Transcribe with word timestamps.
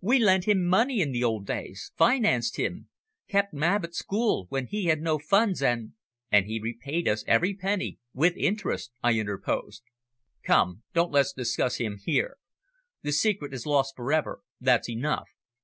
We 0.00 0.20
lent 0.20 0.44
him 0.44 0.64
money 0.64 1.00
in 1.00 1.10
the 1.10 1.24
old 1.24 1.48
days, 1.48 1.90
financed 1.96 2.58
him, 2.58 2.86
kept 3.26 3.52
Mab 3.52 3.82
at 3.84 3.92
school 3.92 4.46
when 4.48 4.66
he 4.68 4.84
had 4.84 5.00
no 5.00 5.18
funds, 5.18 5.60
and" 5.64 5.94
"And 6.30 6.46
he 6.46 6.60
repaid 6.60 7.08
us 7.08 7.24
every 7.26 7.54
penny 7.54 7.98
with 8.12 8.36
interest," 8.36 8.92
I 9.02 9.14
interposed. 9.18 9.82
"Come; 10.44 10.84
don't 10.92 11.10
let's 11.10 11.32
discuss 11.32 11.78
him 11.78 11.98
here. 12.00 12.36
The 13.02 13.10
secret 13.10 13.52
is 13.52 13.66
lost 13.66 13.96
for 13.96 14.12
ever, 14.12 14.42
that's 14.60 14.88
enough." 14.88 15.28